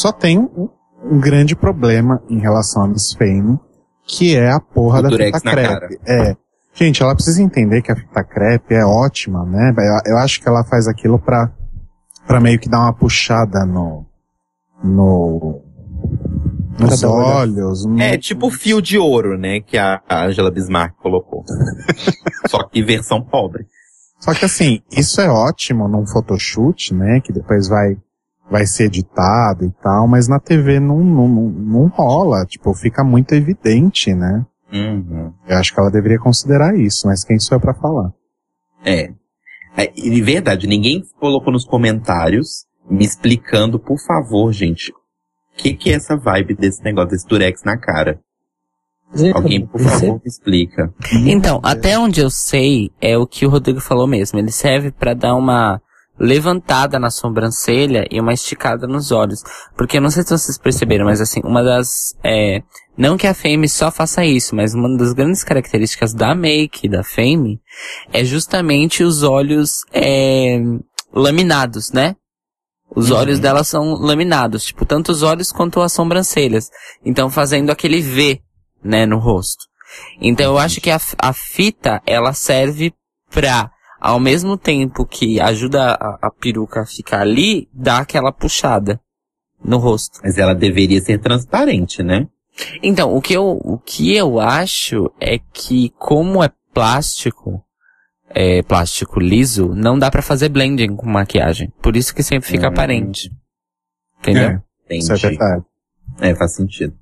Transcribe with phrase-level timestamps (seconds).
[0.00, 0.68] Só tem um,
[1.02, 3.58] um grande problema em relação a Miss Fame,
[4.06, 6.00] que é a porra O da durex fita na crepe.
[6.06, 6.36] É.
[6.72, 9.74] Gente, ela precisa entender que a fita crepe é ótima, né?
[9.76, 11.50] Eu, eu acho que ela faz aquilo pra,
[12.28, 14.06] pra meio que dar uma puxada no,
[14.84, 15.60] no,
[16.78, 17.84] nos olhos.
[17.84, 19.60] no- É tipo o fio de ouro, né?
[19.60, 21.44] Que a a Angela Bismarck colocou.
[22.48, 23.66] Só que versão pobre.
[24.20, 27.20] Só que assim, isso é ótimo num photoshoot, né?
[27.20, 27.96] Que depois vai,
[28.50, 32.44] vai ser editado e tal, mas na TV não, não, não, não rola.
[32.46, 34.44] Tipo, fica muito evidente, né?
[34.72, 35.32] Uhum.
[35.46, 38.12] Eu acho que ela deveria considerar isso, mas quem sou eu pra falar?
[38.84, 39.10] É.
[39.76, 39.92] é.
[39.96, 44.94] E de verdade, ninguém colocou nos comentários me explicando, por favor, gente, o
[45.56, 48.18] que, que é essa vibe desse negócio, desse durex na cara?
[49.14, 50.92] Gente, Alguém, por você- favor, me explica.
[51.26, 54.38] Então, até onde eu sei, é o que o Rodrigo falou mesmo.
[54.38, 55.80] Ele serve pra dar uma
[56.18, 59.42] levantada na sobrancelha e uma esticada nos olhos.
[59.76, 62.62] Porque eu não sei se vocês perceberam, mas assim, uma das, é,
[62.96, 67.04] não que a Fame só faça isso, mas uma das grandes características da make da
[67.04, 67.60] Fame
[68.12, 70.58] é justamente os olhos, é,
[71.12, 72.16] laminados, né?
[72.94, 76.70] Os olhos dela são laminados, tipo, tanto os olhos quanto as sobrancelhas.
[77.04, 78.40] Então, fazendo aquele V,
[78.82, 79.64] né, no rosto.
[80.20, 82.92] Então, eu acho que a, a fita, ela serve
[83.30, 89.00] pra, ao mesmo tempo que ajuda a, a peruca a ficar ali, dar aquela puxada
[89.62, 90.20] no rosto.
[90.22, 92.28] Mas ela deveria ser transparente, né?
[92.82, 97.62] Então, o que eu, o que eu acho é que como é plástico,
[98.30, 101.72] é plástico liso, não dá pra fazer blending com maquiagem.
[101.80, 102.70] Por isso que sempre fica Hum.
[102.70, 103.30] aparente.
[104.18, 104.60] Entendeu?
[104.88, 105.64] É, isso é verdade.
[106.20, 106.97] É, faz sentido.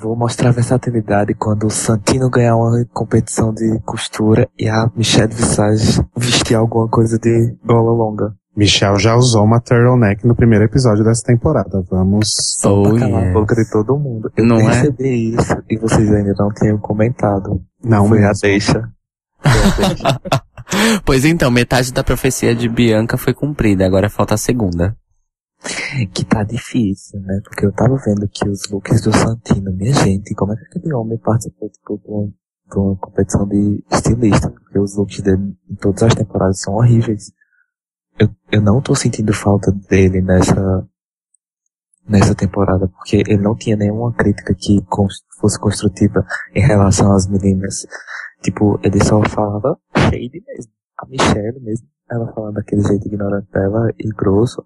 [0.00, 6.00] Vou mostrar versatilidade quando o Santino ganhar uma competição de costura e a Michelle Visage
[6.16, 8.34] vestir alguma coisa de gola longa.
[8.56, 11.82] Michelle já usou uma turtleneck no primeiro episódio dessa temporada.
[11.90, 12.28] Vamos.
[12.64, 13.30] Oh, calar yes.
[13.30, 14.30] a boca de todo mundo.
[14.36, 14.64] Eu Não é?
[14.64, 17.60] percebi isso e vocês ainda não tinham comentado.
[17.84, 18.40] Não, Foi a mesmo.
[18.42, 18.88] deixa.
[19.40, 20.20] Foi a deixa.
[21.04, 24.96] Pois então, metade da profecia de Bianca foi cumprida, agora falta a segunda.
[26.12, 27.40] Que tá difícil, né?
[27.44, 30.94] Porque eu tava vendo que os looks do Santino, minha gente, como é que aquele
[30.94, 34.50] homem participou tipo, de, uma, de uma competição de estilista?
[34.50, 37.32] Porque os looks dele em todas as temporadas são horríveis.
[38.18, 40.86] Eu, eu não tô sentindo falta dele nessa
[42.08, 46.24] nessa temporada, porque ele não tinha nenhuma crítica que cons- fosse construtiva
[46.54, 47.84] em relação às meninas.
[48.42, 50.72] Tipo, ele só falava shade mesmo.
[50.98, 54.64] A Michelle mesmo, ela falava daquele jeito ignorante dela e grosso,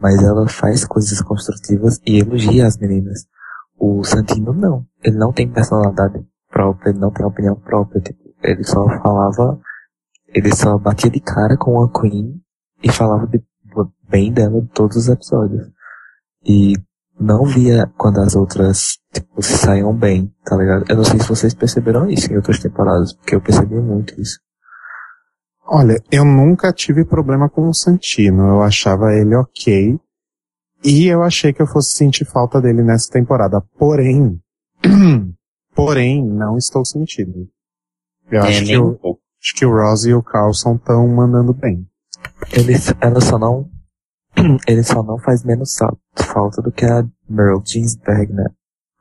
[0.00, 3.26] mas ela faz coisas construtivas e elogia as meninas.
[3.78, 4.86] O Santino não.
[5.02, 8.00] Ele não tem personalidade própria, ele não tem opinião própria.
[8.00, 9.60] Tipo, ele só falava,
[10.28, 12.40] ele só batia de cara com a Queen
[12.82, 13.42] e falava de,
[14.08, 15.68] bem dela em todos os episódios.
[16.44, 16.74] E
[17.20, 20.84] não via quando as outras, tipo, se saíam bem, tá ligado?
[20.88, 24.38] Eu não sei se vocês perceberam isso em outras temporadas, porque eu percebi muito isso.
[25.70, 28.48] Olha, eu nunca tive problema com o Santino.
[28.48, 30.00] Eu achava ele ok.
[30.82, 33.60] E eu achei que eu fosse sentir falta dele nessa temporada.
[33.76, 34.40] Porém,
[35.74, 37.46] porém, não estou sentindo.
[38.30, 39.20] Eu é, acho, que um o, pouco.
[39.42, 41.86] acho que o Ross e o Carlson estão mandando bem.
[42.50, 43.68] Ele, ela só não,
[44.66, 45.76] ele só não faz menos
[46.32, 48.46] falta do que a Merle Ginsberg, né?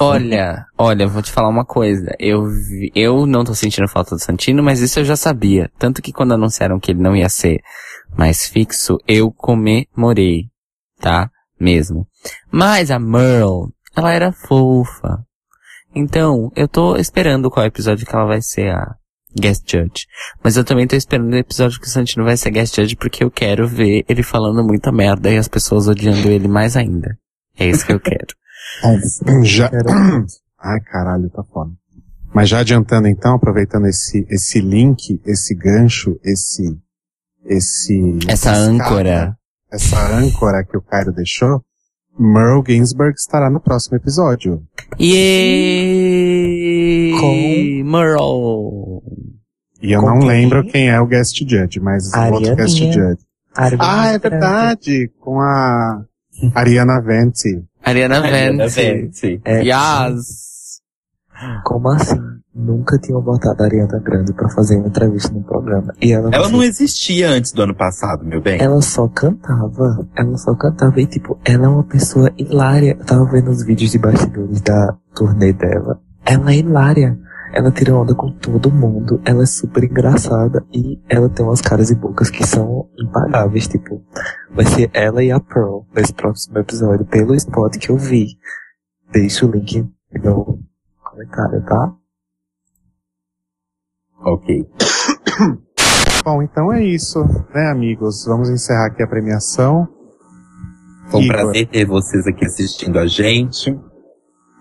[0.00, 2.14] Olha, olha, vou te falar uma coisa.
[2.18, 5.70] Eu, vi- eu não tô sentindo falta do Santino, mas isso eu já sabia.
[5.78, 7.60] Tanto que quando anunciaram que ele não ia ser
[8.16, 10.44] mais fixo, eu comemorei.
[11.00, 11.30] Tá?
[11.58, 12.06] Mesmo.
[12.50, 15.24] Mas a Merle, ela era fofa.
[15.94, 18.94] Então, eu tô esperando qual episódio que ela vai ser a
[19.40, 20.06] guest judge.
[20.44, 23.24] Mas eu também tô esperando o episódio que o Santino vai ser guest judge porque
[23.24, 27.16] eu quero ver ele falando muita merda e as pessoas odiando ele mais ainda.
[27.58, 28.28] É isso que eu quero.
[29.44, 29.70] Já,
[30.60, 31.70] ai caralho, tá foda.
[32.34, 36.76] Mas já adiantando então, aproveitando esse, esse link, esse gancho, esse,
[37.44, 39.36] esse, Essa escada, âncora.
[39.72, 41.64] essa âncora que o Cairo deixou,
[42.18, 44.62] Merle Ginsberg estará no próximo episódio.
[46.18, 47.12] Yay!
[47.18, 49.02] Com- Merle!
[49.80, 50.28] E eu Com não quem?
[50.28, 52.54] lembro quem é o guest judge, mas o outro Arianinha.
[52.56, 53.22] guest judge.
[53.80, 56.02] Ah, é verdade, com a
[56.54, 57.62] Ariana Venti.
[57.82, 58.20] Ariana.
[58.68, 59.40] Vente.
[59.44, 60.80] É, Yas!
[61.64, 62.18] Como assim?
[62.54, 65.94] Nunca tinham botado a Ariana Grande pra fazer uma entrevista no programa.
[66.02, 68.60] E ela, Ela não existia antes do ano passado, meu bem.
[68.60, 70.04] ela só cantava.
[70.16, 71.00] Ela só cantava.
[71.00, 72.96] E tipo, ela é uma pessoa hilária.
[72.98, 76.00] Eu tava vendo os vídeos de bastidores da turnê dela.
[76.26, 77.16] Ela é hilária.
[77.52, 81.90] Ela tira onda com todo mundo, ela é super engraçada e ela tem umas caras
[81.90, 83.66] e bocas que são impagáveis.
[83.66, 84.02] Tipo,
[84.50, 88.26] vai ser ela e a Pearl nesse próximo episódio, pelo spot que eu vi.
[89.10, 89.88] Deixa o link
[90.22, 90.58] no
[91.02, 91.94] comentário, tá?
[94.20, 94.66] Ok.
[96.24, 97.20] Bom, então é isso,
[97.54, 98.24] né, amigos?
[98.26, 99.88] Vamos encerrar aqui a premiação.
[101.08, 101.36] Foi um Igor.
[101.36, 103.78] prazer ter vocês aqui assistindo a gente.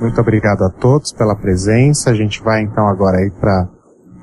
[0.00, 2.10] Muito obrigado a todos pela presença.
[2.10, 3.68] A gente vai então agora aí para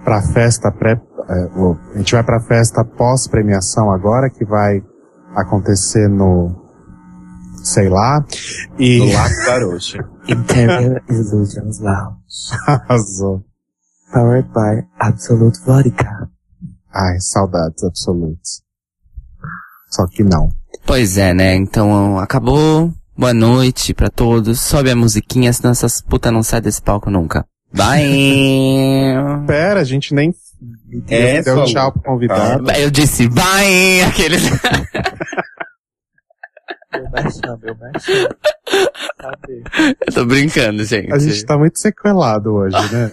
[0.03, 0.93] para festa pré,
[1.29, 4.81] é, o- a gente vai para festa pós premiação agora que vai
[5.35, 6.55] acontecer no
[7.61, 8.23] sei lá
[8.79, 9.97] e Do Lago Garoche.
[10.29, 12.17] Interior Illusions Lounge.
[12.67, 13.43] arrasou.
[14.13, 16.29] Powered by Absolute Vodka.
[16.93, 18.61] Ai, saudades absolutas.
[19.89, 20.49] Só que não.
[20.85, 21.53] Pois é, né?
[21.55, 22.91] Então acabou.
[23.17, 24.61] Boa noite pra todos.
[24.61, 27.45] Sobe a musiquinha, senão essas putas não saem desse palco nunca.
[27.73, 29.15] Bye!
[29.47, 30.31] Pera, a gente nem
[31.07, 32.69] É, deu tchau pro convidado.
[32.71, 34.03] Eu disse bye!
[34.07, 34.43] Aqueles.
[36.93, 38.27] Meu merchan, meu merchan.
[39.17, 39.63] Cadê?
[40.07, 41.11] Eu tô brincando, gente.
[41.11, 43.11] A gente tá muito sequelado hoje, né?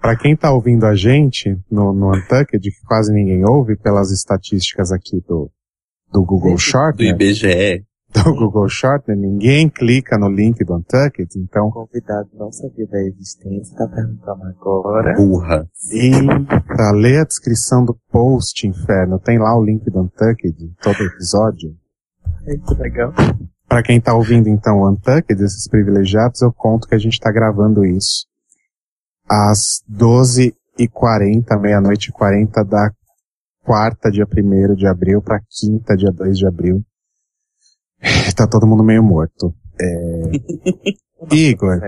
[0.00, 4.92] Pra quem tá ouvindo a gente no, no Untucked, que quase ninguém ouve pelas estatísticas
[4.92, 5.50] aqui do,
[6.12, 7.84] do Google Do Shortner, IBGE.
[8.24, 13.00] Do Google Shortner, ninguém clica no link do Untucked, então, O convidado não sabia da
[13.02, 15.14] existência, tá perguntando agora.
[15.14, 15.68] Burra.
[15.92, 16.10] e
[16.66, 21.74] pra ler a descrição do post, inferno, tem lá o link do Untucked, todo episódio.
[22.46, 23.12] Muito legal.
[23.68, 27.30] Pra quem tá ouvindo então o Untucked, esses privilegiados, eu conto que a gente tá
[27.30, 28.26] gravando isso
[29.28, 32.90] às 12h40, meia-noite e 40 da
[33.64, 36.84] quarta, dia 1 de abril, pra quinta, dia 2 de abril.
[38.36, 39.54] Tá todo mundo meio morto.
[39.80, 40.30] É...
[41.34, 41.80] Igor.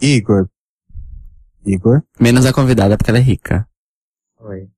[0.00, 0.48] Igor,
[1.64, 3.68] Igor, Menos a convidada porque ela é rica.
[4.40, 4.68] Oi.